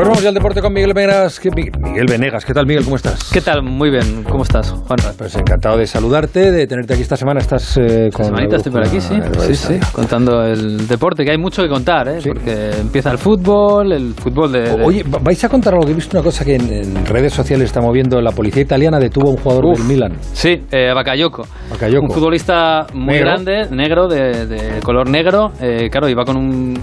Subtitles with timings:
[0.00, 1.38] Pues vamos ya al deporte con Miguel Venegas.
[1.38, 2.84] ¿Qué- Miguel Venegas, ¿qué tal Miguel?
[2.84, 3.28] ¿Cómo estás?
[3.30, 3.62] ¿Qué tal?
[3.62, 4.98] Muy bien, ¿cómo estás, Juan?
[5.18, 7.38] Pues encantado de saludarte, de tenerte aquí esta semana.
[7.40, 8.24] Estás eh, Esta con...
[8.24, 9.12] semanita estoy por aquí, sí.
[9.12, 12.22] Eh, Sí, sí, contando el deporte, que hay mucho que contar, ¿eh?
[12.22, 12.30] Sí.
[12.30, 14.60] Porque empieza el fútbol, el fútbol de...
[14.74, 17.04] de- Oye, va- vais a contar algo que he visto una cosa que en, en
[17.04, 18.22] redes sociales está moviendo.
[18.22, 19.78] La policía italiana detuvo a un jugador Uf.
[19.80, 20.16] del Milan.
[20.32, 21.42] Sí, eh, Bakayoko.
[21.72, 22.06] Bakayoko.
[22.06, 23.26] Un futbolista muy Negro.
[23.32, 25.52] grande, negro, de, de color negro.
[25.60, 26.80] Eh, claro, iba con un,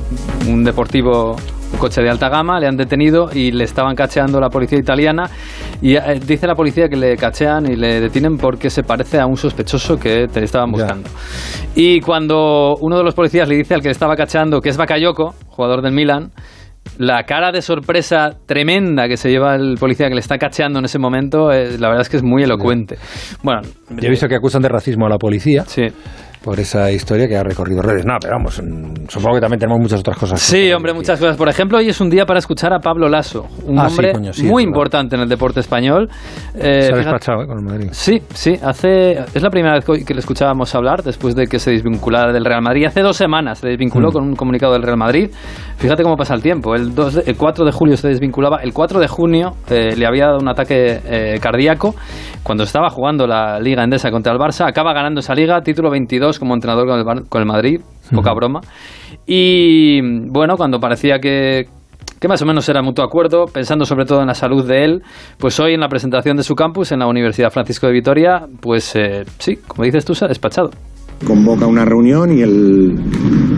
[0.47, 1.35] un deportivo,
[1.73, 5.29] un coche de alta gama, le han detenido y le estaban cacheando la policía italiana.
[5.81, 9.25] Y eh, dice la policía que le cachean y le detienen porque se parece a
[9.25, 10.77] un sospechoso que te estaban Ya.
[10.83, 11.09] buscando.
[11.75, 14.77] Y cuando uno de los policías le dice al que le estaba cacheando que es
[14.77, 16.31] Bakayoko, jugador del Milan,
[16.97, 20.85] la cara de sorpresa tremenda que se lleva el policía que le está cacheando en
[20.85, 22.97] ese momento, eh, la verdad es que es muy elocuente.
[23.43, 25.83] Bueno, Yo he visto que acusan de racismo a la policía Sí.
[26.43, 28.05] Por esa historia que ha recorrido redes.
[28.05, 30.39] No, pero vamos, mm, supongo que también tenemos muchas otras cosas.
[30.39, 31.35] Sí, hombre, muchas cosas.
[31.35, 34.11] Por ejemplo, hoy es un día para escuchar a Pablo Lasso, un Ah, sí, hombre
[34.13, 34.67] coño, sí, muy verdad.
[34.69, 36.09] importante en el deporte español.
[36.55, 37.47] Eh, Se ha despachado ¿eh?
[37.47, 37.89] con el Madrid.
[37.91, 41.59] Sí, sí, hace es la primera vez que que le escuchábamos hablar después de que
[41.59, 42.85] se desvinculara del Real Madrid.
[42.85, 44.13] Hace dos semanas se desvinculó Mm.
[44.13, 45.29] con un comunicado del Real Madrid.
[45.77, 46.75] Fíjate cómo pasa el tiempo.
[46.75, 48.57] El, 2 de- el 4 de julio se desvinculaba.
[48.63, 51.93] El 4 de junio eh, le había dado un ataque eh, cardíaco
[52.43, 54.67] cuando estaba jugando la Liga Endesa contra el Barça.
[54.67, 57.81] Acaba ganando esa liga, título 22 como entrenador con el, Bar- con el Madrid.
[58.13, 58.61] Poca broma.
[59.25, 61.65] Y bueno, cuando parecía que,
[62.19, 65.01] que más o menos era mutuo acuerdo, pensando sobre todo en la salud de él,
[65.37, 68.95] pues hoy en la presentación de su campus en la Universidad Francisco de Vitoria, pues
[68.95, 70.69] eh, sí, como dices tú, se ha despachado.
[71.25, 72.97] convoca una reunión y el,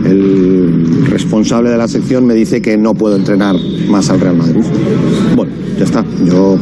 [0.04, 0.59] el
[1.06, 3.56] responsable de la sección me dice que no puedo entrenar
[3.88, 4.62] más al Real Madrid.
[5.34, 6.04] Bueno, ya está.
[6.24, 6.56] Yo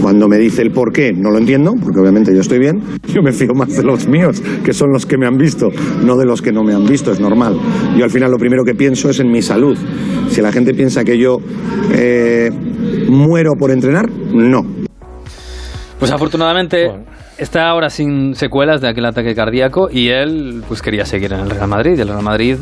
[0.00, 2.80] cuando me dice el por qué no lo entiendo, porque obviamente yo estoy bien.
[3.12, 5.68] Yo me fío más de los míos, que son los que me han visto,
[6.04, 7.56] no de los que no me han visto, es normal.
[7.96, 9.76] Yo al final lo primero que pienso es en mi salud.
[10.28, 11.38] Si la gente piensa que yo
[11.92, 12.50] eh,
[13.08, 14.62] muero por entrenar, no.
[15.98, 17.04] Pues afortunadamente Bueno.
[17.38, 21.50] está ahora sin secuelas de aquel ataque cardíaco y él pues quería seguir en el
[21.50, 21.94] Real Madrid.
[21.96, 22.56] Y el Real Madrid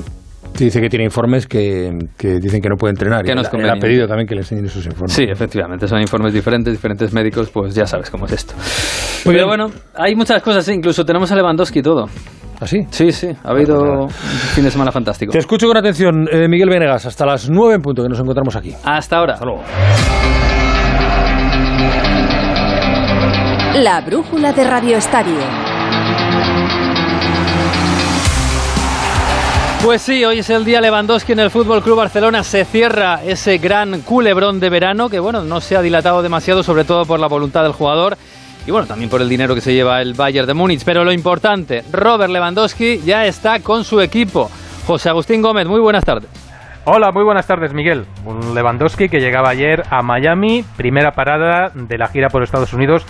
[0.59, 3.22] dice que tiene informes que, que dicen que no puede entrenar.
[3.25, 5.12] Que y no es él- él ha pedido también que le enseñen esos informes.
[5.12, 8.55] Sí, efectivamente, son informes diferentes, diferentes médicos, pues ya sabes cómo es esto.
[9.25, 9.66] Muy Pero bien.
[9.66, 12.06] bueno, hay muchas cosas, sí, incluso tenemos a Lewandowski y todo.
[12.60, 12.78] ¿Así?
[12.91, 15.32] Sí, sí, ha habido un fin de semana fantástico.
[15.32, 18.55] Te escucho con atención, eh, Miguel Venegas, hasta las 9 en punto que nos encontramos
[18.55, 18.72] aquí.
[18.84, 19.34] Hasta ahora.
[19.34, 19.62] Hasta luego.
[23.82, 25.34] La brújula de Radio Estadio.
[29.84, 32.43] Pues sí, hoy es el día Lewandowski en el Fútbol Club Barcelona.
[32.43, 36.84] Se cierra ese gran culebrón de verano que, bueno, no se ha dilatado demasiado, sobre
[36.84, 38.17] todo por la voluntad del jugador
[38.67, 40.83] y, bueno, también por el dinero que se lleva el Bayern de Múnich.
[40.87, 44.50] Pero lo importante, Robert Lewandowski ya está con su equipo.
[44.87, 46.31] José Agustín Gómez, muy buenas tardes.
[46.87, 48.06] Hola, muy buenas tardes, Miguel.
[48.25, 53.05] Un Lewandowski que llegaba ayer a Miami, primera parada de la gira por Estados Unidos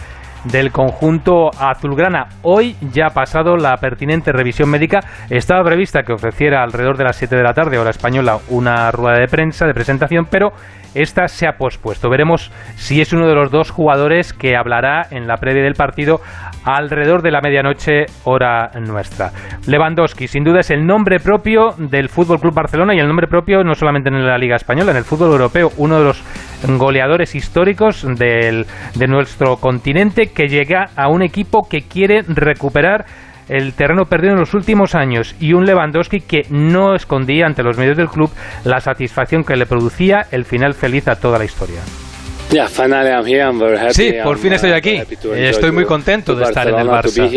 [0.45, 2.27] del conjunto azulgrana.
[2.43, 5.01] Hoy ya ha pasado la pertinente revisión médica.
[5.31, 9.19] Estaba prevista que ofreciera alrededor de las 7 de la tarde, hora española, una rueda
[9.19, 10.53] de prensa de presentación, pero
[10.95, 12.09] esta se ha pospuesto.
[12.09, 16.21] Veremos si es uno de los dos jugadores que hablará en la previa del partido
[16.65, 19.33] alrededor de la medianoche hora nuestra.
[19.67, 23.65] Lewandowski, sin duda, es el nombre propio del Fútbol Club Barcelona y el nombre propio
[23.65, 26.23] no solamente en la Liga Española, en el fútbol europeo, uno de los
[26.79, 33.07] goleadores históricos del- de nuestro continente que llega a un equipo que quiere recuperar
[33.49, 37.77] el terreno perdido en los últimos años y un Lewandowski que no escondía ante los
[37.77, 38.31] medios del club
[38.65, 41.81] la satisfacción que le producía el final feliz a toda la historia.
[43.95, 45.01] Sí, por fin estoy aquí.
[45.35, 47.29] Estoy muy contento de estar en el Barça.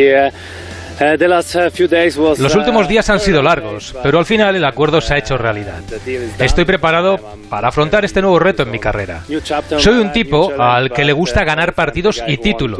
[2.40, 5.82] Los últimos días han sido largos, pero al final el acuerdo se ha hecho realidad.
[6.40, 7.18] Estoy preparado
[7.50, 9.24] para afrontar este nuevo reto en mi carrera.
[9.78, 12.80] Soy un tipo al que le gusta ganar partidos y títulos.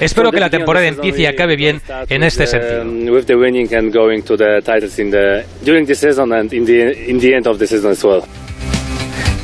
[0.00, 2.84] Espero que la temporada empiece y acabe bien en este sentido.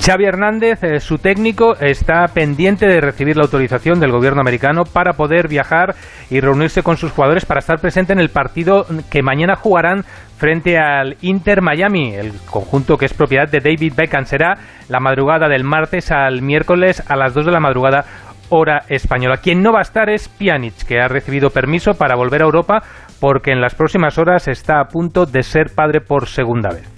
[0.05, 5.13] Xavi Hernández, eh, su técnico, está pendiente de recibir la autorización del gobierno americano para
[5.13, 5.95] poder viajar
[6.29, 10.03] y reunirse con sus jugadores para estar presente en el partido que mañana jugarán
[10.39, 14.25] frente al Inter Miami, el conjunto que es propiedad de David Beckham.
[14.25, 14.59] Será
[14.89, 18.05] la madrugada del martes al miércoles a las 2 de la madrugada
[18.49, 19.37] hora española.
[19.37, 22.83] Quien no va a estar es Pjanic, que ha recibido permiso para volver a Europa
[23.21, 26.92] porque en las próximas horas está a punto de ser padre por segunda vez.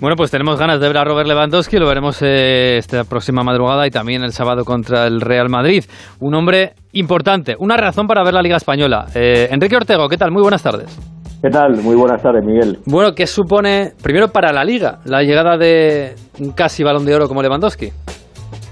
[0.00, 3.84] Bueno, pues tenemos ganas de ver a Robert Lewandowski, lo veremos eh, esta próxima madrugada
[3.84, 5.82] y también el sábado contra el Real Madrid.
[6.20, 9.06] Un hombre importante, una razón para ver la Liga Española.
[9.16, 10.30] Eh, Enrique Ortego, ¿qué tal?
[10.30, 10.96] Muy buenas tardes.
[11.42, 11.82] ¿Qué tal?
[11.82, 12.78] Muy buenas tardes, Miguel.
[12.86, 17.26] Bueno, ¿qué supone, primero para la Liga, la llegada de un casi balón de oro
[17.26, 17.88] como Lewandowski?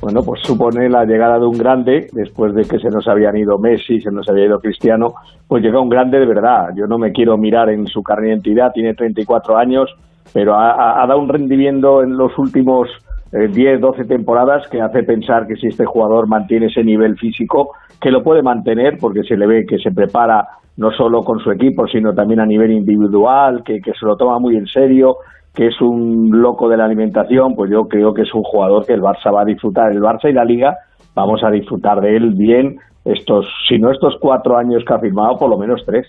[0.00, 3.58] Bueno, pues supone la llegada de un grande, después de que se nos habían ido
[3.58, 5.14] Messi, se nos había ido Cristiano,
[5.48, 6.68] pues llega un grande de verdad.
[6.76, 9.90] Yo no me quiero mirar en su carne de identidad, tiene 34 años,
[10.32, 12.88] pero ha, dado un rendimiento en los últimos
[13.32, 17.72] 10, eh, 12 temporadas que hace pensar que si este jugador mantiene ese nivel físico,
[18.00, 20.46] que lo puede mantener porque se le ve que se prepara
[20.76, 24.38] no solo con su equipo, sino también a nivel individual, que, que se lo toma
[24.38, 25.16] muy en serio,
[25.54, 28.92] que es un loco de la alimentación, pues yo creo que es un jugador que
[28.92, 29.90] el Barça va a disfrutar.
[29.90, 30.76] El Barça y la Liga
[31.14, 32.76] vamos a disfrutar de él bien
[33.06, 36.06] estos, si no estos cuatro años que ha firmado, por lo menos tres.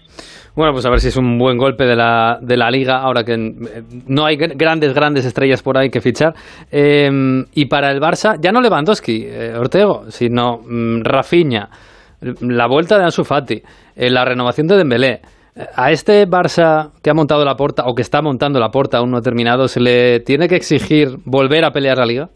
[0.58, 3.24] Bueno, pues a ver si es un buen golpe de la, de la liga, ahora
[3.24, 6.34] que no hay grandes, grandes estrellas por ahí que fichar.
[6.72, 11.70] Em, y para el Barça, ya no Lewandowski, eh, Ortego, sino mm, Rafinha,
[12.42, 13.62] la vuelta de Ansu Fati,
[13.96, 15.22] eh, la renovación de Dembélé
[15.76, 19.12] a este Barça que ha montado la porta o que está montando la porta aún
[19.12, 22.30] no terminado, ¿se le tiene que exigir volver a pelear la liga?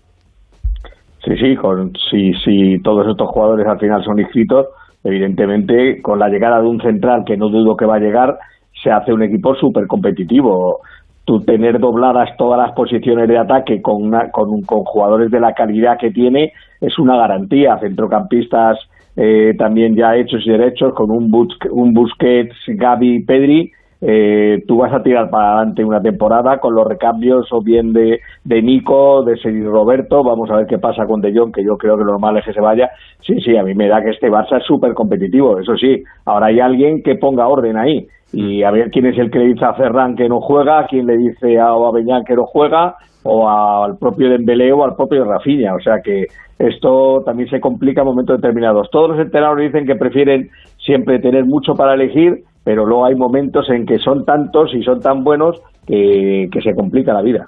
[1.25, 4.67] Sí, sí, con, si, si todos estos jugadores al final son inscritos,
[5.03, 8.37] evidentemente con la llegada de un central que no dudo que va a llegar,
[8.83, 10.81] se hace un equipo súper competitivo.
[11.25, 15.53] Tú tener dobladas todas las posiciones de ataque con, una, con, con jugadores de la
[15.53, 17.77] calidad que tiene es una garantía.
[17.79, 18.77] Centrocampistas
[19.15, 21.31] eh, también ya hechos y derechos con un,
[21.71, 23.71] un Busquets, Gaby, Pedri.
[24.03, 28.19] Eh, tú vas a tirar para adelante una temporada con los recambios o bien de,
[28.43, 31.77] de Nico, de Sergio Roberto, vamos a ver qué pasa con De Jong, que yo
[31.77, 32.89] creo que lo normal es que se vaya.
[33.19, 36.47] Sí, sí, a mí me da que este Barça es súper competitivo, eso sí, ahora
[36.47, 39.65] hay alguien que ponga orden ahí y a ver quién es el que le dice
[39.65, 43.97] a Ferran que no juega, quién le dice a Aubameyang que no juega, o al
[43.97, 46.25] propio Dembélé o al propio Rafinha, o sea que
[46.57, 48.89] esto también se complica en momentos determinados.
[48.91, 53.69] Todos los entrenadores dicen que prefieren siempre tener mucho para elegir, pero luego hay momentos
[53.69, 57.45] en que son tantos y son tan buenos que, se complica la vida.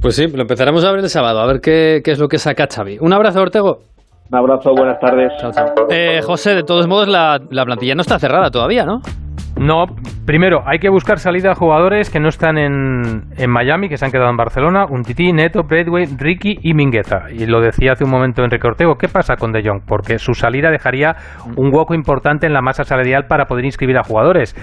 [0.00, 2.66] Pues sí, lo empezaremos a ver el sábado, a ver qué, es lo que saca
[2.66, 2.98] Xavi.
[3.00, 3.80] Un abrazo, Ortego.
[4.30, 5.32] Un abrazo, buenas tardes.
[5.90, 9.00] Eh, José, de todos modos, la, la plantilla no está cerrada todavía, ¿no?
[9.58, 9.86] No,
[10.24, 14.04] primero hay que buscar salida a jugadores que no están en, en Miami, que se
[14.04, 17.24] han quedado en Barcelona, un Titi, Neto, Bradway, Ricky y Mingueza.
[17.32, 19.82] Y lo decía hace un momento Enrique Ortego, ¿qué pasa con De Jong?
[19.84, 21.16] Porque su salida dejaría
[21.56, 24.54] un hueco importante en la masa salarial para poder inscribir a jugadores.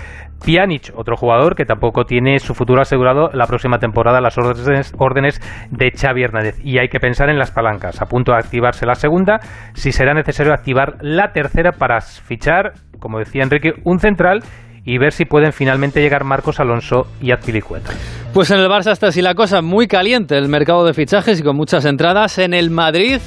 [0.46, 5.42] Pjanic, otro jugador que tampoco tiene su futuro asegurado la próxima temporada las órdenes, órdenes
[5.72, 6.56] de Xavi Hernández.
[6.64, 8.02] Y hay que pensar en las palancas.
[8.02, 9.42] A punto de activarse la segunda,
[9.74, 14.42] si será necesario activar la tercera para fichar, como decía Enrique, un central
[14.86, 17.92] y ver si pueden finalmente llegar Marcos Alonso y Azpilicueta.
[18.34, 21.44] Pues en el Barça está así la cosa, muy caliente el mercado de fichajes y
[21.44, 22.38] con muchas entradas.
[22.38, 23.20] En el Madrid,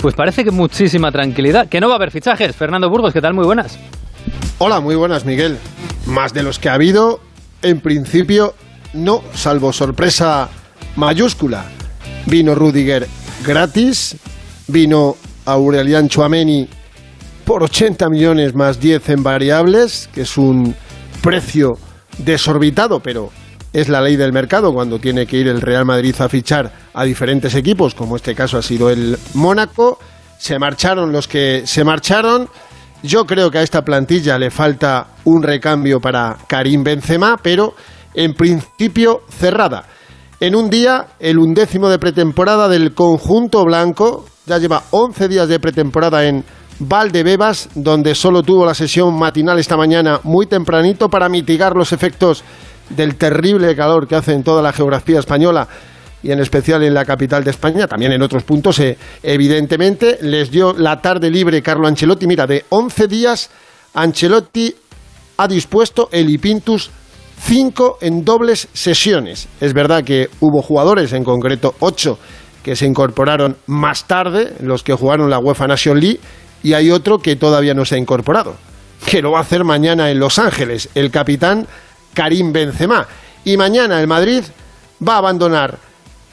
[0.00, 2.54] pues parece que muchísima tranquilidad, que no va a haber fichajes.
[2.54, 3.34] Fernando Burgos, ¿qué tal?
[3.34, 3.78] Muy buenas.
[4.58, 5.58] Hola, muy buenas, Miguel.
[6.06, 7.20] Más de los que ha habido,
[7.62, 8.54] en principio,
[8.92, 10.48] no, salvo sorpresa
[10.96, 11.64] mayúscula.
[12.26, 13.08] Vino Rudiger
[13.44, 14.16] gratis,
[14.68, 15.16] vino
[15.46, 16.68] Aurelian Chuameni
[17.48, 20.74] por 80 millones más 10 en variables, que es un
[21.22, 21.78] precio
[22.18, 23.30] desorbitado, pero
[23.72, 27.04] es la ley del mercado cuando tiene que ir el Real Madrid a fichar a
[27.04, 29.98] diferentes equipos, como este caso ha sido el Mónaco.
[30.36, 32.50] Se marcharon los que se marcharon.
[33.02, 37.72] Yo creo que a esta plantilla le falta un recambio para Karim Benzema, pero
[38.12, 39.86] en principio cerrada.
[40.38, 45.58] En un día, el undécimo de pretemporada del conjunto blanco, ya lleva 11 días de
[45.58, 46.44] pretemporada en
[46.80, 52.44] Valdebebas, donde solo tuvo la sesión matinal esta mañana muy tempranito para mitigar los efectos
[52.90, 55.68] del terrible calor que hace en toda la geografía española
[56.22, 60.50] y en especial en la capital de España, también en otros puntos, eh, evidentemente, les
[60.50, 62.26] dio la tarde libre Carlo Ancelotti.
[62.26, 63.50] Mira, de 11 días,
[63.94, 64.74] Ancelotti
[65.36, 66.90] ha dispuesto el Ipintus
[67.40, 69.48] 5 en dobles sesiones.
[69.60, 72.18] Es verdad que hubo jugadores, en concreto 8,
[72.64, 76.20] que se incorporaron más tarde, los que jugaron la UEFA Nation League,
[76.62, 78.56] y hay otro que todavía no se ha incorporado,
[79.06, 81.66] que lo va a hacer mañana en Los Ángeles, el capitán
[82.14, 83.06] Karim Benzema.
[83.44, 84.42] Y mañana el Madrid
[85.06, 85.78] va a abandonar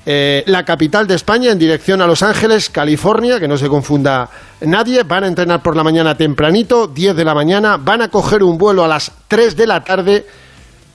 [0.08, 4.30] eh, la capital de España en dirección a Los Ángeles, California, que no se confunda
[4.62, 5.04] nadie.
[5.04, 7.78] Van a entrenar por la mañana tempranito, 10 de la mañana.
[7.78, 10.26] Van a coger un vuelo a las 3 de la tarde,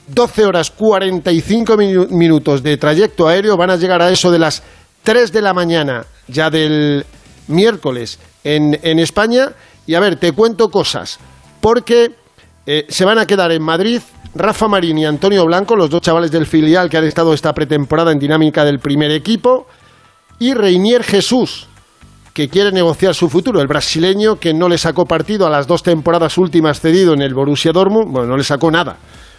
[0.07, 3.57] 12 horas 45 minutos de trayecto aéreo.
[3.57, 4.63] Van a llegar a eso de las
[5.03, 7.05] 3 de la mañana ya del
[7.47, 9.51] miércoles en, España.
[9.87, 11.19] Y a ver, te cuento cosas,
[11.59, 12.11] porque
[12.65, 14.01] eh, se van a quedar en Madrid
[14.33, 18.11] Rafa Marín y Antonio Blanco, los dos chavales del filial que han estado esta pretemporada
[18.11, 19.67] en dinámica del primer equipo,
[20.39, 21.67] y Reinier Jesús,
[22.33, 25.83] que quiere negociar su futuro, el brasileño que no le sacó partido a las dos
[25.83, 28.97] temporadas últimas cedido en el Borussia Dortmund, bueno, no le sacó nada,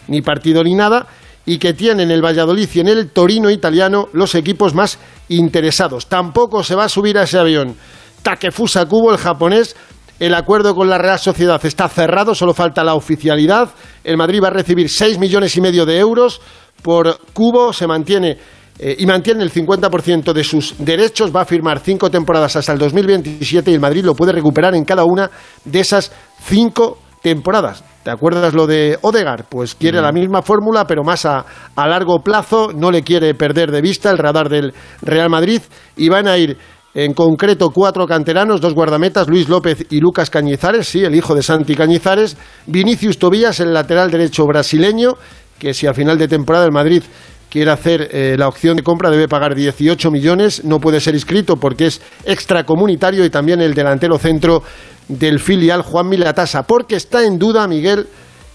[0.08, 1.06] ni partido ni nada,
[1.46, 6.06] y que tienen el Valladolid y en el Torino italiano los equipos más interesados.
[6.06, 7.74] Tampoco se va a subir a ese avión.
[8.22, 9.76] Takefusa Kubo, el japonés,
[10.18, 13.70] el acuerdo con la Real Sociedad está cerrado, solo falta la oficialidad.
[14.04, 16.40] El Madrid va a recibir 6 millones y medio de euros
[16.82, 18.38] por Cubo, se mantiene
[18.78, 22.78] eh, y mantiene el 50% de sus derechos, va a firmar cinco temporadas hasta el
[22.78, 25.30] 2027 y el Madrid lo puede recuperar en cada una
[25.64, 26.12] de esas
[26.44, 27.84] cinco temporadas.
[28.02, 29.46] ¿Te acuerdas lo de Odegar?
[29.48, 31.44] Pues quiere la misma fórmula, pero más a,
[31.76, 35.62] a, largo plazo, no le quiere perder de vista el radar del Real Madrid
[35.96, 36.58] y van a ir
[36.94, 41.42] en concreto cuatro canteranos, dos guardametas, Luis López y Lucas Cañizares, sí, el hijo de
[41.42, 45.14] Santi Cañizares, Vinicius Tobías, el lateral derecho brasileño,
[45.58, 47.02] que si a final de temporada el Madrid
[47.48, 51.56] quiere hacer eh, la opción de compra debe pagar 18 millones, no puede ser inscrito
[51.56, 54.62] porque es extracomunitario y también el delantero centro
[55.08, 58.06] del filial Juan Milatasa, porque está en duda, Miguel,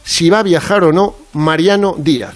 [0.03, 2.35] si va a viajar o no Mariano Díaz.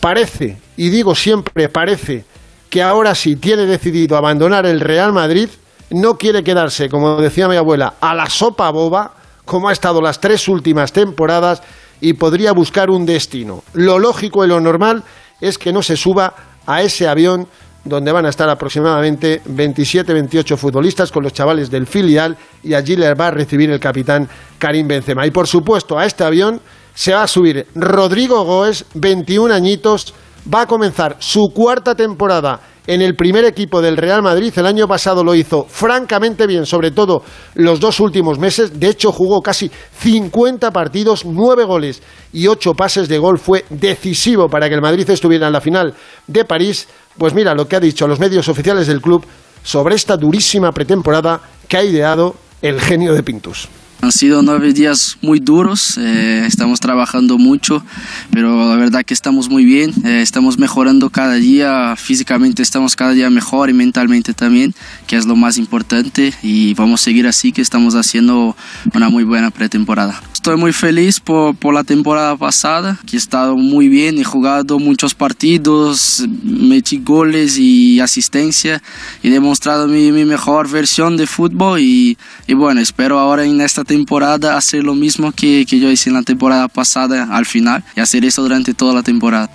[0.00, 2.24] Parece, y digo siempre parece,
[2.70, 5.48] que ahora sí tiene decidido abandonar el Real Madrid,
[5.90, 10.20] no quiere quedarse, como decía mi abuela, a la sopa boba, como ha estado las
[10.20, 11.62] tres últimas temporadas,
[12.00, 13.62] y podría buscar un destino.
[13.72, 15.02] Lo lógico y lo normal
[15.40, 16.34] es que no se suba
[16.66, 17.46] a ese avión
[17.84, 23.18] donde van a estar aproximadamente 27-28 futbolistas con los chavales del filial y allí les
[23.18, 25.24] va a recibir el capitán Karim Benzema.
[25.26, 26.60] Y por supuesto, a este avión
[26.94, 30.14] se va a subir Rodrigo Goes, 21 añitos,
[30.52, 34.52] va a comenzar su cuarta temporada en el primer equipo del Real Madrid.
[34.56, 37.22] El año pasado lo hizo francamente bien, sobre todo
[37.54, 38.78] los dos últimos meses.
[38.78, 43.38] De hecho, jugó casi 50 partidos, 9 goles y 8 pases de gol.
[43.38, 45.94] Fue decisivo para que el Madrid estuviera en la final
[46.26, 46.88] de París.
[47.18, 49.24] Pues mira lo que ha dicho los medios oficiales del club
[49.62, 53.68] sobre esta durísima pretemporada que ha ideado el genio de Pintus.
[54.02, 57.84] Han sido nueve días muy duros, eh, estamos trabajando mucho,
[58.30, 63.12] pero la verdad que estamos muy bien, eh, estamos mejorando cada día, físicamente estamos cada
[63.12, 64.74] día mejor y mentalmente también,
[65.06, 68.56] que es lo más importante y vamos a seguir así que estamos haciendo
[68.94, 70.20] una muy buena pretemporada.
[70.46, 74.78] Estoy muy feliz por, por la temporada pasada, que he estado muy bien, he jugado
[74.78, 78.80] muchos partidos, metí goles y asistencia,
[79.24, 83.82] he demostrado mi, mi mejor versión de fútbol y, y bueno, espero ahora en esta
[83.82, 88.00] temporada hacer lo mismo que, que yo hice en la temporada pasada al final y
[88.00, 89.50] hacer eso durante toda la temporada.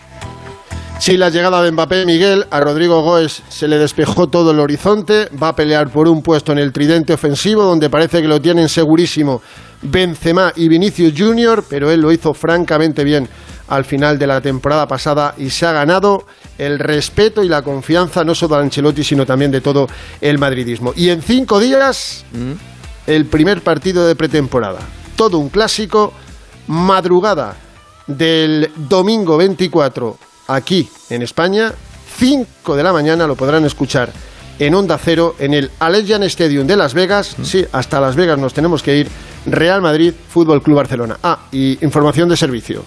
[0.99, 5.29] Sí, la llegada de Mbappé Miguel, a Rodrigo Goes se le despejó todo el horizonte,
[5.41, 8.67] va a pelear por un puesto en el tridente ofensivo donde parece que lo tienen
[8.67, 9.41] segurísimo
[9.81, 13.27] Benzema y Vinicius Junior, pero él lo hizo francamente bien
[13.67, 16.25] al final de la temporada pasada y se ha ganado
[16.57, 19.87] el respeto y la confianza no solo de Ancelotti sino también de todo
[20.19, 20.93] el madridismo.
[20.95, 22.25] Y en cinco días
[23.07, 24.79] el primer partido de pretemporada.
[25.15, 26.13] Todo un clásico,
[26.67, 27.55] madrugada
[28.07, 31.73] del domingo 24 aquí en España,
[32.17, 34.11] 5 de la mañana lo podrán escuchar
[34.59, 37.35] en Onda Cero, en el Allegiant Stadium de Las Vegas.
[37.41, 39.07] Sí, hasta Las Vegas nos tenemos que ir.
[39.45, 41.17] Real Madrid, Fútbol Club Barcelona.
[41.23, 42.83] Ah, y información de servicio.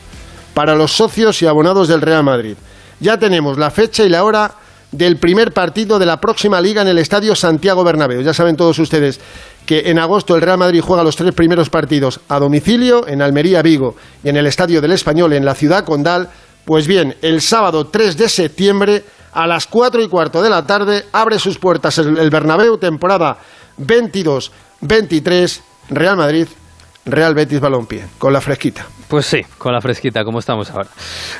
[0.54, 2.56] Para los socios y abonados del Real Madrid.
[3.00, 4.54] Ya tenemos la fecha y la hora
[4.92, 8.22] del primer partido de la próxima liga en el Estadio Santiago Bernabéu.
[8.22, 9.20] Ya saben todos ustedes
[9.66, 13.62] que en agosto el Real Madrid juega los tres primeros partidos a domicilio, en Almería,
[13.62, 16.28] Vigo y en el Estadio del Español en la ciudad condal.
[16.64, 21.06] Pues bien, el sábado 3 de septiembre a las 4 y cuarto de la tarde
[21.12, 23.36] abre sus puertas el, Bernabéu, temporada
[23.80, 26.46] 22-23, Real Madrid,
[27.04, 28.86] Real Betis Balompié, con la fresquita.
[29.08, 30.88] Pues sí, con la fresquita, como estamos ahora.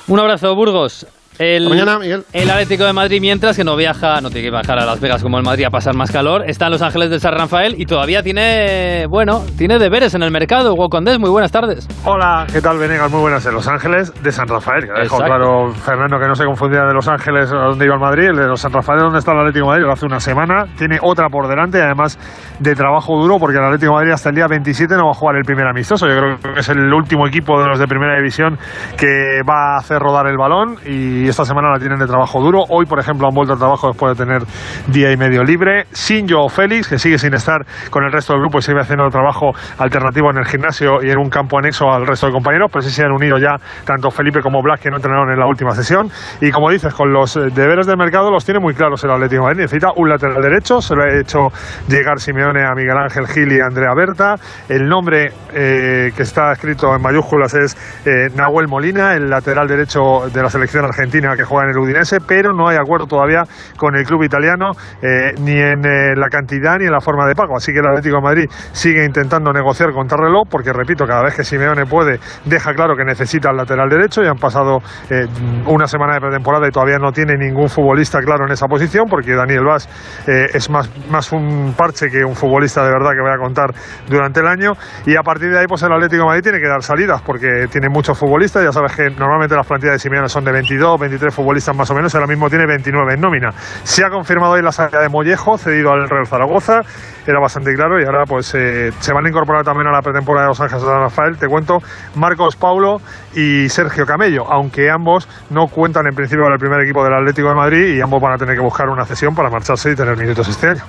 [0.09, 1.07] Un abrazo, Burgos.
[1.38, 2.23] El, mañana, Miguel.
[2.33, 5.21] el Atlético de Madrid, mientras que no viaja, no tiene que viajar a Las Vegas
[5.21, 7.87] como el Madrid a pasar más calor, está en Los Ángeles del San Rafael y
[7.87, 10.75] todavía tiene, bueno, tiene deberes en el mercado.
[10.75, 11.88] Hugo Condés, muy buenas tardes.
[12.05, 13.11] Hola, ¿qué tal, Venegas?
[13.11, 13.45] Muy buenas.
[13.47, 15.25] En Los Ángeles de San Rafael, Exacto.
[15.25, 18.37] claro Fernando que no se confundía de Los Ángeles a donde iba el Madrid, el
[18.37, 20.67] de los San Rafael, donde está el Atlético de Madrid, lo hace una semana.
[20.79, 22.17] Tiene otra por delante, además
[22.61, 25.14] de trabajo duro, porque el Atlético de Madrid hasta el día 27 no va a
[25.14, 26.07] jugar el primer amistoso.
[26.07, 28.57] Yo creo que es el último equipo de los de primera división
[28.97, 32.64] que va a hacer rodar el balón y esta semana la tienen de trabajo duro.
[32.69, 34.43] Hoy, por ejemplo, han vuelto al trabajo después de tener
[34.88, 35.87] día y medio libre.
[35.93, 39.09] Sin Joao Félix, que sigue sin estar con el resto del grupo y sigue haciendo
[39.09, 42.83] trabajo alternativo en el gimnasio y en un campo anexo al resto de compañeros, pero
[42.83, 45.73] sí se han unido ya tanto Felipe como Blas, que no entrenaron en la última
[45.73, 46.11] sesión.
[46.40, 49.43] Y como dices, con los eh, deberes del mercado los tiene muy claros el Atlético
[49.43, 49.61] de Madrid.
[49.62, 51.49] Necesita un lateral derecho, se lo ha hecho
[51.88, 54.37] llegar Simeone a Miguel Ángel Gil y Andrea Berta.
[54.69, 60.28] El nombre eh, que está escrito en mayúsculas es eh, Nahuel Molina, el lateral derecho
[60.33, 63.42] de la selección argentina Argentina que juega en el Udinese, pero no hay acuerdo todavía
[63.76, 67.35] con el club italiano eh, ni en eh, la cantidad ni en la forma de
[67.35, 67.56] pago.
[67.56, 71.44] Así que el Atlético Madrid sigue intentando negociar contra reloj, porque repito, cada vez que
[71.44, 74.23] Simeone puede, deja claro que necesita el lateral derecho.
[74.23, 74.78] y han pasado
[75.11, 75.26] eh,
[75.66, 79.35] una semana de pretemporada y todavía no tiene ningún futbolista claro en esa posición, porque
[79.35, 79.88] Daniel Vaz
[80.26, 83.71] es más, más un parche que un futbolista de verdad que voy a contar
[84.09, 84.73] durante el año.
[85.06, 87.88] Y a partir de ahí, pues el Atlético Madrid tiene que dar salidas, porque tiene
[87.88, 88.64] muchos futbolistas.
[88.64, 91.95] Ya sabes que normalmente las plantillas de Simeone son de 22, 23 futbolistas más o
[91.95, 93.51] menos, ahora mismo tiene 29 en nómina.
[93.83, 96.81] Se ha confirmado hoy la salida de Mollejo, cedido al Real Zaragoza,
[97.27, 100.47] era bastante claro y ahora pues eh, se van a incorporar también a la pretemporada
[100.47, 101.79] de Los Ángeles de Rafael, te cuento,
[102.15, 102.99] Marcos Paulo
[103.35, 107.49] y Sergio Camello, aunque ambos no cuentan en principio con el primer equipo del Atlético
[107.49, 110.17] de Madrid y ambos van a tener que buscar una cesión para marcharse y tener
[110.17, 110.83] minutos este año.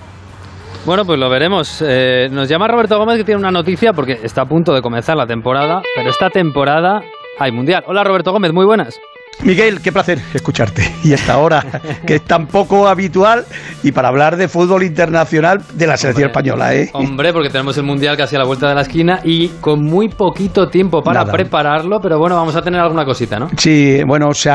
[0.86, 1.84] Bueno, pues lo veremos.
[1.86, 5.18] Eh, nos llama Roberto Gómez que tiene una noticia porque está a punto de comenzar
[5.18, 7.02] la temporada, pero esta temporada
[7.40, 7.84] hay mundial.
[7.88, 9.00] Hola Roberto Gómez, muy buenas.
[9.44, 10.84] Miguel, qué placer escucharte.
[11.04, 11.64] Y esta hora,
[12.06, 13.46] que es tan poco habitual,
[13.84, 16.90] y para hablar de fútbol internacional de la selección española, ¿eh?
[16.94, 20.10] Hombre, porque tenemos el Mundial casi a la vuelta de la esquina y con muy
[20.10, 23.50] poquito tiempo para prepararlo, pero bueno, vamos a tener alguna cosita, ¿no?
[23.58, 24.50] Sí, bueno, se,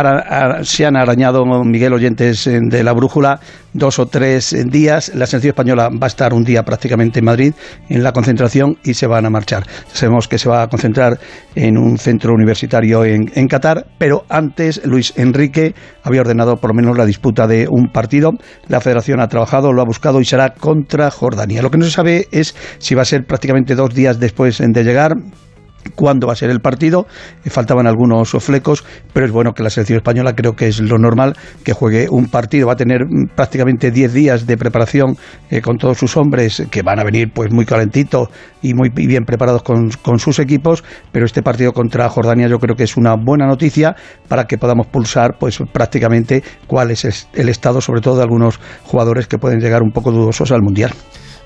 [0.63, 3.39] se han arañado, Miguel Oyentes, de la brújula,
[3.73, 5.13] dos o tres días.
[5.15, 7.55] La selección española va a estar un día prácticamente en Madrid,
[7.89, 9.65] en la concentración, y se van a marchar.
[9.93, 11.19] Sabemos que se va a concentrar
[11.55, 16.75] en un centro universitario en, en Qatar, pero antes Luis Enrique había ordenado por lo
[16.75, 18.33] menos la disputa de un partido.
[18.69, 21.63] La federación ha trabajado, lo ha buscado y será contra Jordania.
[21.63, 24.85] Lo que no se sabe es si va a ser prácticamente dos días después de
[24.85, 25.17] llegar
[25.95, 27.07] cuándo va a ser el partido.
[27.45, 30.99] Eh, faltaban algunos flecos, pero es bueno que la selección española creo que es lo
[30.99, 32.67] normal que juegue un partido.
[32.67, 35.17] Va a tener mm, prácticamente 10 días de preparación
[35.51, 38.29] eh, con todos sus hombres que van a venir pues muy calentitos
[38.63, 42.77] y muy bien preparados con, con, sus equipos, pero este partido contra Jordania yo creo
[42.77, 43.97] que es una buena noticia
[44.29, 49.27] para que podamos pulsar pues prácticamente cuál es el estado sobre todo de algunos jugadores
[49.27, 50.93] que pueden llegar un poco dudosos al Mundial.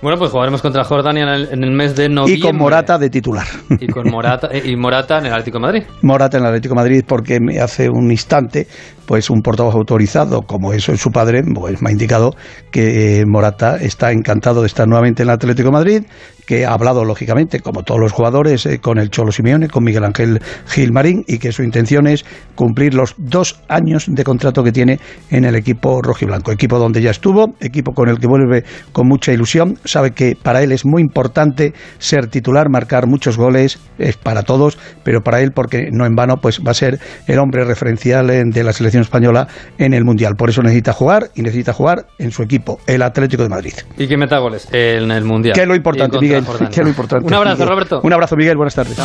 [0.05, 2.35] Bueno, pues jugaremos contra Jordania en el, mes de noviembre.
[2.35, 3.47] Y con Morata de titular.
[3.81, 5.83] Y con Morata, eh, y Morata en el Atlético de Madrid.
[6.03, 8.67] Morata en el Atlético de Madrid porque hace un instante
[9.07, 12.33] pues un portavoz autorizado, como eso es su padre, pues me ha indicado
[12.71, 16.03] que eh, Morata está encantado de estar nuevamente en el Atlético de Madrid,
[16.47, 20.05] que ha hablado lógicamente, como todos los jugadores, eh, con el Cholo Simeone, con Miguel
[20.05, 24.99] Ángel Gilmarín, y que su intención es cumplir los dos años de contrato que tiene
[25.31, 29.33] en el equipo rojiblanco, equipo donde ya estuvo, equipo con el que vuelve con mucha
[29.33, 34.43] ilusión, sabe que para él es muy importante ser titular, marcar muchos goles, es para
[34.43, 38.27] todos, pero para él porque no en vano pues va a ser el hombre referencial
[38.27, 40.35] de la selección española en el Mundial.
[40.37, 43.73] Por eso necesita jugar y necesita jugar en su equipo, el Atlético de Madrid.
[43.97, 45.55] Y que meta goles en el Mundial.
[45.55, 46.34] Que es lo importante, Miguel.
[46.43, 47.27] Que es lo importante.
[47.27, 48.01] Un abrazo, Roberto.
[48.03, 48.57] Un abrazo, Miguel.
[48.57, 48.99] Buenas tardes.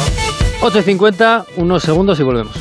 [0.61, 2.53] 8.50, unos segundos y volvemos.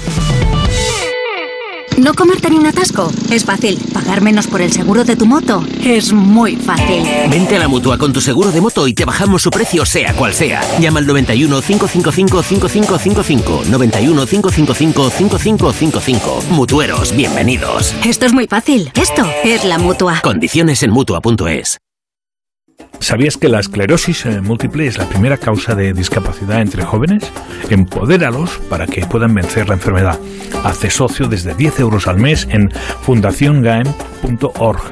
[1.98, 3.10] ¿No comerte ni un atasco?
[3.28, 3.76] Es fácil.
[3.92, 5.64] ¿Pagar menos por el seguro de tu moto?
[5.82, 7.02] Es muy fácil.
[7.28, 10.14] Vente a la mutua con tu seguro de moto y te bajamos su precio, sea
[10.14, 10.60] cual sea.
[10.78, 13.62] Llama al 91 555 5555.
[13.68, 16.42] 91 555 5555.
[16.50, 17.92] Mutueros, bienvenidos.
[18.06, 18.92] Esto es muy fácil.
[18.94, 20.20] Esto es la mutua.
[20.22, 21.78] Condiciones en mutua.es.
[23.00, 27.30] ¿Sabías que la esclerosis eh, múltiple es la primera causa de discapacidad entre jóvenes?
[27.70, 30.18] Empodéralos para que puedan vencer la enfermedad.
[30.64, 32.70] Hace socio desde 10 euros al mes en
[33.02, 34.82] fundaciongaem.org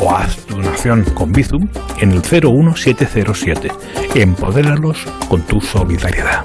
[0.00, 1.68] o haz tu donación con Bizum
[2.00, 3.72] en el 01707.
[4.14, 6.44] Empodéralos con tu solidaridad.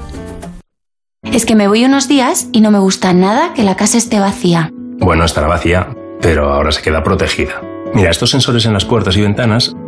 [1.24, 4.20] Es que me voy unos días y no me gusta nada que la casa esté
[4.20, 4.72] vacía.
[4.98, 7.62] Bueno, estará vacía, pero ahora se queda protegida.
[7.94, 9.76] Mira, estos sensores en las puertas y ventanas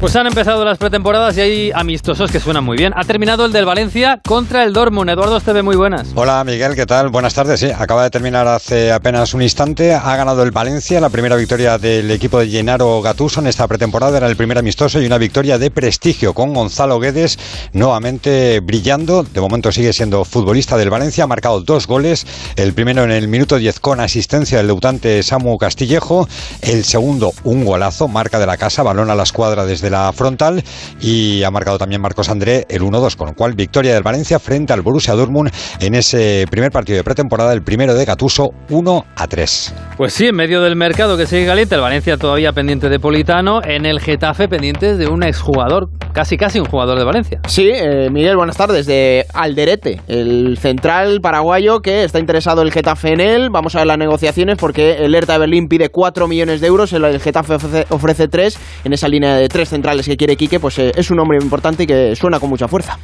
[0.00, 2.94] Pues han empezado las pretemporadas y hay amistosos que suenan muy bien.
[2.96, 5.10] Ha terminado el del Valencia contra el Dortmund.
[5.10, 6.08] Eduardo Esteve, muy buenas.
[6.14, 7.10] Hola Miguel, ¿qué tal?
[7.10, 7.60] Buenas tardes.
[7.60, 9.92] Sí, acaba de terminar hace apenas un instante.
[9.92, 14.16] Ha ganado el Valencia, la primera victoria del equipo de Gennaro Gattuso en esta pretemporada.
[14.16, 17.38] Era el primer amistoso y una victoria de prestigio con Gonzalo Guedes
[17.74, 19.22] nuevamente brillando.
[19.22, 21.24] De momento sigue siendo futbolista del Valencia.
[21.24, 22.26] Ha marcado dos goles.
[22.56, 26.26] El primero en el minuto 10 con asistencia del debutante Samu Castillejo.
[26.62, 30.12] El segundo, un golazo, marca de la casa, balón a la escuadra desde de la
[30.12, 30.62] frontal
[31.00, 34.72] y ha marcado también Marcos André el 1-2, con lo cual victoria del Valencia frente
[34.72, 35.50] al Borussia Dortmund
[35.80, 39.72] en ese primer partido de pretemporada, el primero de Gatuso, 1-3.
[39.96, 43.60] Pues sí, en medio del mercado que sigue caliente, el Valencia todavía pendiente de Politano,
[43.64, 47.40] en el Getafe pendientes de un exjugador, casi casi un jugador de Valencia.
[47.48, 53.12] Sí, eh, Miguel, buenas tardes, de Alderete, el central paraguayo que está interesado el Getafe
[53.12, 53.48] en él.
[53.50, 56.92] Vamos a ver las negociaciones porque el Hertha de Berlín pide 4 millones de euros,
[56.92, 60.78] el Getafe ofrece, ofrece 3 en esa línea de tres centrales que quiere Quique, pues
[60.78, 62.98] eh, es un hombre importante y que suena con mucha fuerza.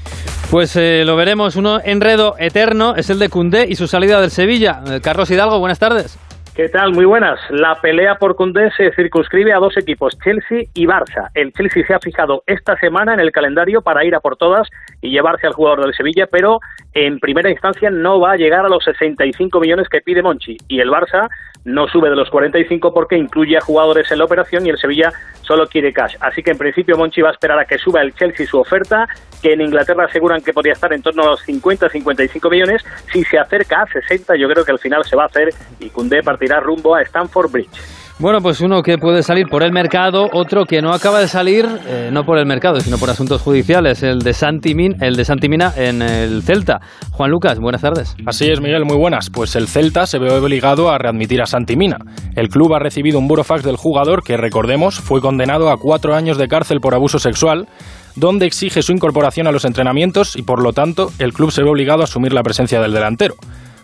[0.51, 4.31] Pues eh, lo veremos, uno enredo eterno es el de Cundé y su salida del
[4.31, 4.83] Sevilla.
[4.87, 6.19] Eh, Carlos Hidalgo, buenas tardes.
[6.57, 6.93] ¿Qué tal?
[6.95, 7.39] Muy buenas.
[7.51, 11.29] La pelea por Condé se circunscribe a dos equipos, Chelsea y Barça.
[11.35, 14.67] El Chelsea se ha fijado esta semana en el calendario para ir a por todas
[15.03, 16.61] y llevarse al jugador del Sevilla, pero
[16.95, 20.57] en primera instancia no va a llegar a los 65 millones que pide Monchi.
[20.67, 21.29] Y el Barça
[21.67, 25.13] no sube de los 45 porque incluye a jugadores en la operación y el Sevilla
[25.43, 26.15] solo quiere cash.
[26.21, 29.07] Así que en principio Monchi va a esperar a que suba el Chelsea su oferta,
[29.43, 32.85] que en Inglaterra aseguran que podría estar en torno a los 50-55 millones.
[33.13, 35.91] Si se acerca a 60, yo creo que al final se va a hacer y
[35.91, 36.23] Cundé
[36.61, 37.71] rumbo a Stamford Bridge.
[38.19, 41.69] Bueno, pues uno que puede salir por el mercado, otro que no acaba de salir,
[41.87, 45.75] eh, no por el mercado, sino por asuntos judiciales, el de Santi el de Santimina
[45.77, 46.81] en el Celta.
[47.11, 48.17] Juan Lucas, buenas tardes.
[48.25, 49.29] Así es, Miguel, muy buenas.
[49.29, 51.99] Pues el Celta se ve obligado a readmitir a Santimina.
[52.35, 56.39] El club ha recibido un burofax del jugador que, recordemos, fue condenado a cuatro años
[56.39, 57.69] de cárcel por abuso sexual
[58.15, 61.69] donde exige su incorporación a los entrenamientos y por lo tanto el club se ve
[61.69, 63.35] obligado a asumir la presencia del delantero.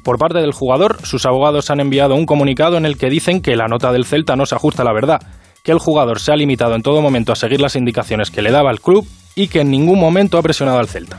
[0.03, 3.57] Por parte del jugador, sus abogados han enviado un comunicado en el que dicen que
[3.57, 5.21] la nota del Celta no se ajusta a la verdad,
[5.63, 8.51] que el jugador se ha limitado en todo momento a seguir las indicaciones que le
[8.51, 11.17] daba el club y que en ningún momento ha presionado al Celta.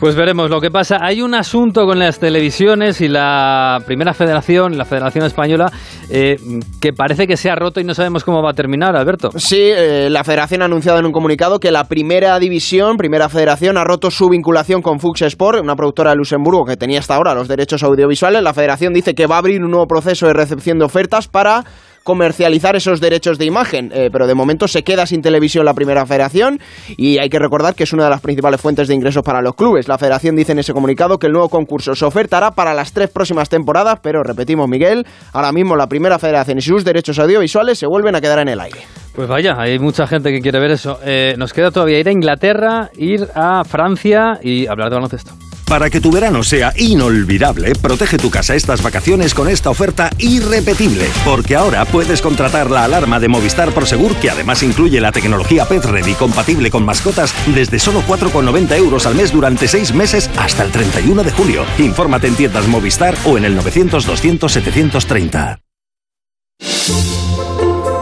[0.00, 0.96] Pues veremos lo que pasa.
[1.02, 5.70] Hay un asunto con las televisiones y la primera federación, la Federación Española,
[6.08, 6.36] eh,
[6.80, 9.28] que parece que se ha roto y no sabemos cómo va a terminar, Alberto.
[9.36, 13.76] Sí, eh, la federación ha anunciado en un comunicado que la primera división, primera federación,
[13.76, 17.34] ha roto su vinculación con Fuchs Sport, una productora de Luxemburgo que tenía hasta ahora
[17.34, 18.42] los derechos audiovisuales.
[18.42, 21.62] La federación dice que va a abrir un nuevo proceso de recepción de ofertas para
[22.02, 26.06] comercializar esos derechos de imagen, eh, pero de momento se queda sin televisión la primera
[26.06, 26.60] federación
[26.96, 29.54] y hay que recordar que es una de las principales fuentes de ingresos para los
[29.54, 29.88] clubes.
[29.88, 33.10] La federación dice en ese comunicado que el nuevo concurso se ofertará para las tres
[33.10, 37.86] próximas temporadas, pero repetimos Miguel, ahora mismo la primera federación y sus derechos audiovisuales se
[37.86, 38.80] vuelven a quedar en el aire.
[39.14, 40.98] Pues vaya, hay mucha gente que quiere ver eso.
[41.04, 45.49] Eh, nos queda todavía ir a Inglaterra, ir a Francia y hablar de baloncesto.
[45.70, 51.06] Para que tu verano sea inolvidable, protege tu casa estas vacaciones con esta oferta irrepetible.
[51.24, 55.84] Porque ahora puedes contratar la alarma de Movistar Prosegur, que además incluye la tecnología Pet
[55.84, 60.72] Ready compatible con mascotas, desde solo 4,90 euros al mes durante 6 meses hasta el
[60.72, 61.64] 31 de julio.
[61.78, 65.60] Infórmate en tiendas Movistar o en el 900-200-730.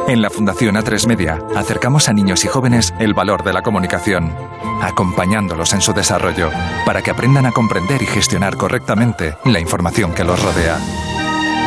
[0.09, 4.33] En la Fundación A3 Media acercamos a niños y jóvenes el valor de la comunicación,
[4.81, 6.51] acompañándolos en su desarrollo
[6.85, 10.79] para que aprendan a comprender y gestionar correctamente la información que los rodea.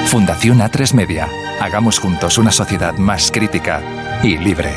[0.05, 1.29] Fundación A3 Media.
[1.59, 3.81] Hagamos juntos una sociedad más crítica
[4.23, 4.75] y libre.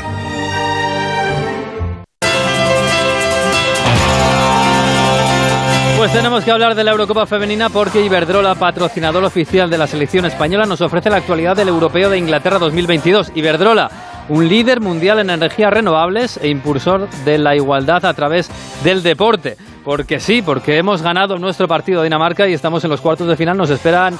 [5.97, 10.25] Pues tenemos que hablar de la Eurocopa Femenina porque Iberdrola, patrocinador oficial de la selección
[10.25, 13.31] española, nos ofrece la actualidad del Europeo de Inglaterra 2022.
[13.33, 13.89] Iberdrola,
[14.29, 18.49] un líder mundial en energías renovables e impulsor de la igualdad a través
[18.83, 19.57] del deporte.
[19.83, 23.35] Porque sí, porque hemos ganado nuestro partido de Dinamarca y estamos en los cuartos de
[23.35, 23.55] final.
[23.55, 24.17] Nos esperan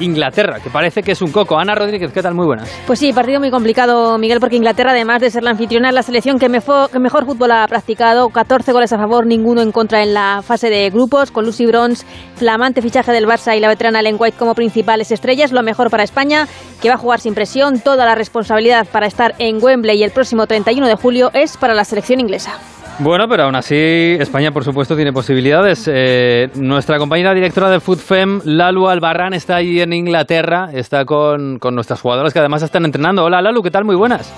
[0.00, 1.58] Inglaterra, que parece que es un coco.
[1.58, 2.34] Ana Rodríguez, ¿qué tal?
[2.34, 2.70] Muy buenas.
[2.86, 6.02] Pues sí, partido muy complicado, Miguel, porque Inglaterra, además de ser la anfitriona, es la
[6.02, 8.28] selección que mejor, que mejor fútbol ha practicado.
[8.28, 12.06] 14 goles a favor, ninguno en contra en la fase de grupos, con Lucy Bronze,
[12.36, 15.52] flamante fichaje del Barça y la veterana Ellen White como principales estrellas.
[15.52, 16.48] Lo mejor para España,
[16.82, 17.80] que va a jugar sin presión.
[17.80, 21.84] Toda la responsabilidad para estar en Wembley el próximo 31 de julio es para la
[21.84, 22.58] selección inglesa.
[23.00, 25.90] Bueno, pero aún así España, por supuesto, tiene posibilidades.
[25.92, 31.74] Eh, nuestra compañera directora de FoodFem, Lalu Albarrán, está ahí en Inglaterra, está con, con
[31.74, 33.24] nuestras jugadoras que además están entrenando.
[33.24, 33.84] Hola, Lalu, ¿qué tal?
[33.84, 34.32] Muy buenas.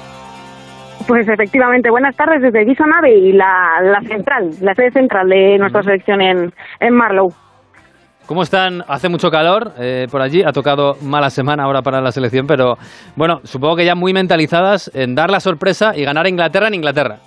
[1.07, 5.83] Pues efectivamente, buenas tardes desde Nave y la, la central, la sede central de nuestra
[5.83, 7.29] selección en, en Marlow.
[8.27, 8.83] ¿Cómo están?
[8.89, 12.77] Hace mucho calor eh, por allí, ha tocado mala semana ahora para la selección, pero
[13.15, 16.75] bueno, supongo que ya muy mentalizadas en dar la sorpresa y ganar a Inglaterra en
[16.75, 17.19] Inglaterra.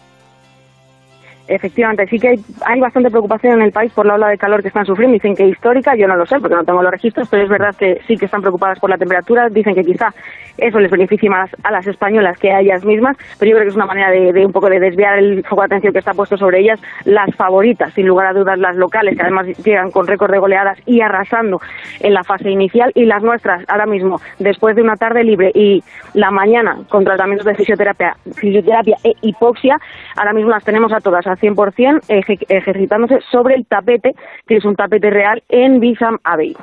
[1.50, 4.62] Efectivamente, sí que hay, hay, bastante preocupación en el país por la ola de calor
[4.62, 5.16] que están sufriendo.
[5.16, 7.76] Dicen que histórica, yo no lo sé porque no tengo los registros, pero es verdad
[7.76, 9.50] que sí que están preocupadas por la temperatura.
[9.50, 10.14] Dicen que quizá
[10.60, 13.70] eso les beneficie más a las españolas que a ellas mismas, pero yo creo que
[13.70, 16.38] es una manera de, un poco de desviar el foco de atención que está puesto
[16.38, 16.80] sobre ellas.
[17.06, 20.78] Las favoritas, sin lugar a dudas, las locales, que además llegan con récord de goleadas
[20.86, 21.60] y arrasando
[22.00, 25.84] en la fase inicial, y las nuestras, ahora mismo, después de una tarde libre y
[26.14, 29.80] la mañana con tratamientos de fisioterapia, fisioterapia e hipoxia,
[30.16, 32.02] ahora mismo las tenemos a todas 100%
[32.48, 34.14] ejercitándose sobre el tapete,
[34.48, 36.56] que es un tapete real en Bisam Abbey.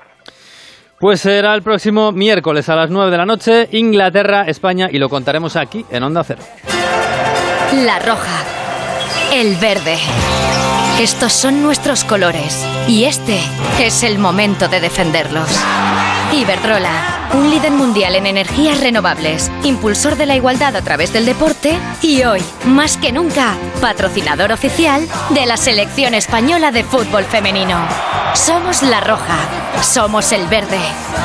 [0.98, 5.10] Pues será el próximo miércoles a las 9 de la noche, Inglaterra, España, y lo
[5.10, 6.40] contaremos aquí en Onda Cero.
[7.84, 8.44] La roja,
[9.34, 9.96] el verde.
[10.98, 13.38] Estos son nuestros colores y este
[13.78, 15.62] es el momento de defenderlos.
[16.32, 21.76] Iberdrola, un líder mundial en energías renovables, impulsor de la igualdad a través del deporte
[22.02, 27.78] y hoy, más que nunca, patrocinador oficial de la selección española de fútbol femenino.
[28.34, 29.38] Somos la roja,
[29.82, 30.78] somos el verde.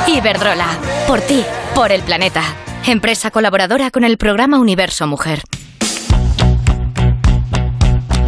[0.07, 0.67] Iberdrola,
[1.07, 1.43] por ti,
[1.75, 2.43] por el planeta.
[2.87, 5.41] Empresa colaboradora con el programa Universo Mujer.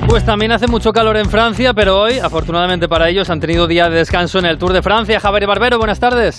[0.07, 3.89] Pues también hace mucho calor en Francia, pero hoy, afortunadamente para ellos, han tenido día
[3.89, 5.19] de descanso en el Tour de Francia.
[5.19, 6.38] Javier Barbero, buenas tardes.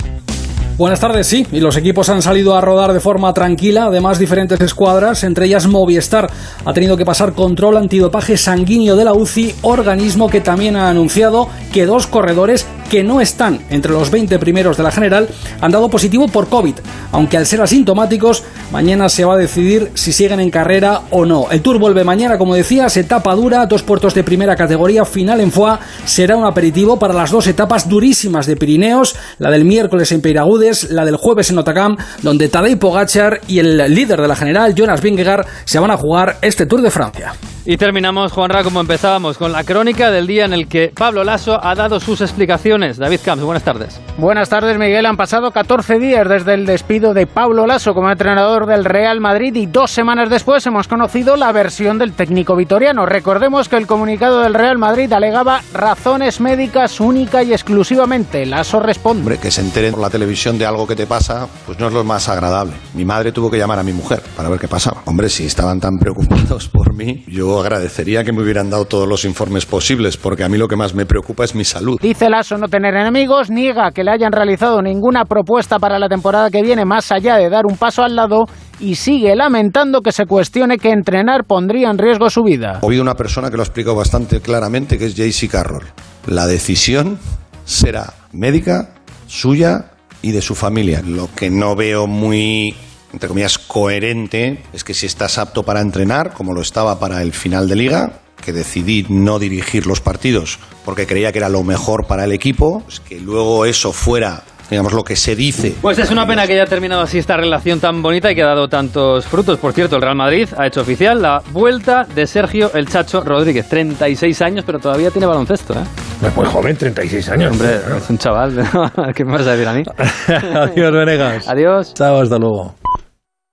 [0.77, 4.61] Buenas tardes, sí, y los equipos han salido a rodar de forma tranquila, además diferentes
[4.61, 6.29] escuadras, entre ellas Movistar,
[6.65, 11.49] ha tenido que pasar control antidopaje sanguíneo de la UCI, organismo que también ha anunciado
[11.73, 15.29] que dos corredores que no están entre los 20 primeros de la general
[15.61, 16.75] han dado positivo por COVID,
[17.13, 18.43] aunque al ser asintomáticos,
[18.73, 21.51] mañana se va a decidir si siguen en carrera o no.
[21.51, 25.53] El Tour vuelve mañana, como decías, etapa dura, dos puertos de primera categoría, final en
[25.53, 30.21] Foix, será un aperitivo para las dos etapas durísimas de Pirineos, la del miércoles en
[30.21, 34.75] Peiragude, la del jueves en Otakam, donde Tadej Pogachar y el líder de la general,
[34.75, 37.35] Jonas Vingegaard, se van a jugar este Tour de Francia.
[37.67, 41.59] Y terminamos, Juanra, como empezábamos, con la crónica del día en el que Pablo Lasso
[41.65, 42.99] ha dado sus explicaciones.
[42.99, 43.99] David Camps, buenas tardes.
[44.19, 45.07] Buenas tardes, Miguel.
[45.07, 49.55] Han pasado 14 días desde el despido de Pablo Lasso como entrenador del Real Madrid
[49.55, 53.07] y dos semanas después hemos conocido la versión del técnico vitoriano.
[53.07, 58.45] Recordemos que el comunicado del Real Madrid alegaba razones médicas única y exclusivamente.
[58.45, 59.23] Lasso responde.
[59.23, 61.95] Hombre, que se enteren por la televisión de algo que te pasa, pues no es
[61.95, 62.75] lo más agradable.
[62.93, 65.01] Mi madre tuvo que llamar a mi mujer para ver qué pasaba.
[65.07, 69.25] Hombre, si estaban tan preocupados por mí, yo agradecería que me hubieran dado todos los
[69.25, 71.99] informes posibles, porque a mí lo que más me preocupa es mi salud.
[72.01, 76.51] Dice Lasso no tener enemigos, niega que le hayan realizado ninguna propuesta para la temporada
[76.51, 78.45] que viene más allá de dar un paso al lado
[78.81, 82.81] y sigue lamentando que se cuestione que entrenar pondría en riesgo su vida.
[82.83, 85.85] He oído una persona que lo ha explicado bastante claramente, que es JC Carroll.
[86.27, 87.19] La decisión
[87.65, 88.95] será médica,
[89.27, 91.03] suya y de su familia.
[91.05, 92.75] Lo que no veo muy
[93.15, 97.33] entre comillas, coherente es que si estás apto para entrenar, como lo estaba para el
[97.33, 102.07] final de liga, que decidí no dirigir los partidos porque creía que era lo mejor
[102.07, 105.75] para el equipo, pues que luego eso fuera digamos lo que se dice.
[105.81, 108.47] Pues es una pena que haya terminado así esta relación tan bonita y que ha
[108.47, 109.59] dado tantos frutos.
[109.59, 113.69] Por cierto, el Real Madrid ha hecho oficial la vuelta de Sergio El Chacho Rodríguez.
[113.69, 115.85] 36 años, pero todavía tiene baloncesto, ¿eh?
[116.27, 117.53] Es muy joven, 36 años.
[117.53, 118.55] Hombre, es un chaval.
[119.15, 119.83] ¿Qué me vas a decir a mí?
[120.29, 121.49] Adiós, Venegas.
[121.49, 121.95] Adiós.
[121.95, 122.75] Chao, hasta luego.